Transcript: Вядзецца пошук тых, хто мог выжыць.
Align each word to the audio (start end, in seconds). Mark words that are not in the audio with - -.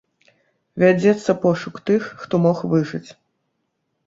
Вядзецца 0.83 1.35
пошук 1.43 1.75
тых, 1.91 2.09
хто 2.23 2.41
мог 2.47 2.65
выжыць. 2.73 3.07